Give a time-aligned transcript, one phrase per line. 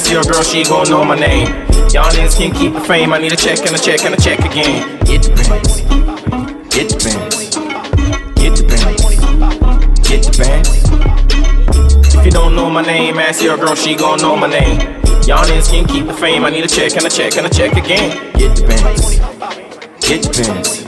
[0.00, 1.46] ask your girl, she gon' know my name.
[1.92, 3.12] Y'all niggas can't keep the fame.
[3.12, 4.98] I need a check and a check and a check again.
[5.04, 5.80] Get the bands.
[6.74, 7.50] Get the bands.
[8.40, 9.02] Get the bands.
[10.08, 12.14] Get the bands.
[12.14, 14.80] If you don't know my name, ask your girl, she gon' know my name.
[15.26, 16.44] Y'all niggas can't keep the fame.
[16.44, 18.10] I need a check and a check and a check again.
[18.34, 19.18] Get the bands.
[20.08, 20.84] Get the bands.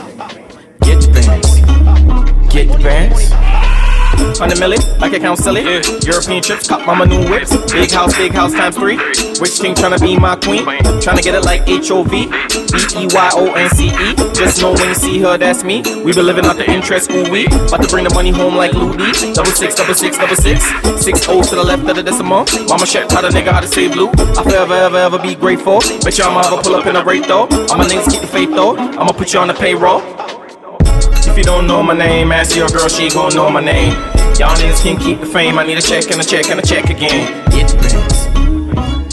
[0.81, 2.53] Get the bands.
[2.53, 3.32] Get the bands.
[4.43, 5.63] Hundred milli, like it counts silly.
[5.63, 5.83] Yeah.
[6.03, 7.55] European trips, cop mama new whips.
[7.71, 8.97] Big house, big house times three.
[9.39, 10.67] Rich king tryna be my queen.
[10.99, 12.27] Tryna get it like H O V.
[12.27, 14.15] B E Y O N C E.
[14.35, 15.83] Just know when you see her, that's me.
[16.03, 17.47] We been living out the interest, ooh we.
[17.47, 19.33] About to bring the money home like Lou D.
[19.33, 20.67] Double six, double six, double six.
[21.01, 22.45] Six O's to the left of the decimal.
[22.67, 24.09] Mama check how the nigga how to say blue.
[24.11, 25.79] I forever, ever, ever be grateful.
[26.03, 27.47] Bet y'all I'ma ever pull up in a rate though.
[27.71, 28.77] All my niggas keep the faith though.
[28.77, 30.03] I'ma put you on the payroll.
[31.31, 33.95] If you don't know my name, ask your girl, she gon' know my name.
[34.39, 35.59] Y'all niggas can't keep the fame.
[35.59, 37.29] I need a check and a check and a check again.
[37.51, 38.27] Get the bands.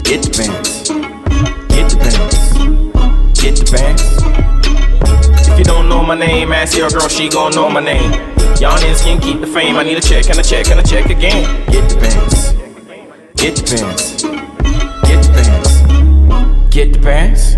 [0.02, 0.88] Get the bands.
[1.68, 2.52] Get the bands.
[3.40, 5.48] Get the bands.
[5.48, 8.10] If you don't know my name, ask your girl, she gon' know my name.
[8.60, 9.76] Y'all niggas can't keep the fame.
[9.76, 11.44] I need a check and a check and a check again.
[11.70, 12.52] Get the bands.
[13.36, 14.22] Get the bands.
[15.06, 16.74] Get the bands.
[16.74, 17.56] Get the bands.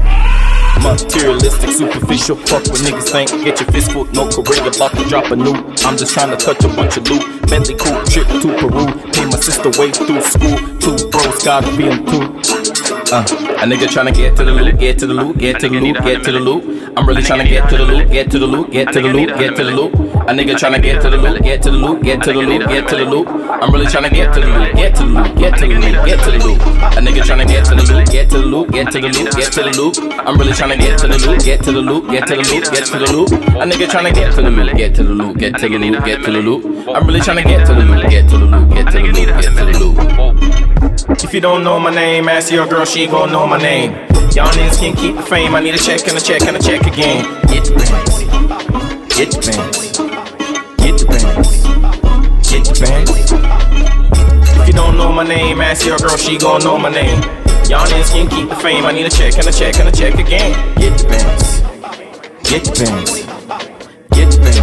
[0.82, 3.30] Materialistic, superficial, fuck what niggas think.
[3.44, 5.54] Get your fist foot, no career, about to drop a new.
[5.86, 7.22] I'm just trying to touch a bunch of loot.
[7.48, 8.86] Bentley cool trip to Peru.
[9.12, 10.58] Pay my sister way through school.
[10.80, 12.22] Two bros, gotta be in two.
[13.12, 13.20] Uh,
[13.60, 16.02] a nigga tryna get to the loot, get to the loot, get to the loot,
[16.02, 16.92] get to the loot.
[16.96, 19.28] I'm really tryna get to the loot, get to the loot, get to the loot,
[19.38, 19.92] get to the loot.
[19.94, 22.68] A nigga tryna get to the loot, get to the loot, get to the loot,
[22.68, 23.28] get to the loot.
[23.28, 26.06] I'm really tryna get to the loot, get to the loot, get to the loot,
[26.06, 26.60] get to the loot.
[26.96, 27.81] A nigga tryna get to the
[28.22, 29.98] get to the loot, get to the loot, get to the loot.
[30.26, 32.70] I'm really tryna get to the loot, get to the loot, get to the loot,
[32.70, 33.32] get to the loot.
[33.32, 36.04] A nigga tryna get to the loot, get to the loot, get to the loot,
[36.04, 36.88] get to the loot.
[36.94, 39.26] I'm really tryna get to the loot, get to the loot, get to the loot,
[39.26, 41.24] get to the loot.
[41.24, 43.90] If you don't know my name, ask your girl, she gon' know my name.
[44.36, 45.54] Y'all niggas can't keep the fame.
[45.54, 47.24] I need a check and a check and a check again.
[47.50, 48.22] Get the bands.
[49.16, 49.98] Get the bands.
[50.78, 51.62] Get the bands.
[52.48, 54.60] Get the bands.
[54.60, 57.41] If you don't know my name, ask your girl, she gon' know my name.
[57.68, 58.84] Y'all niggas can't keep the fame.
[58.84, 60.52] I need a check and a check and a check again.
[60.76, 61.60] Get the bands.
[62.48, 63.22] Get the bands.
[64.10, 64.61] Get the bands.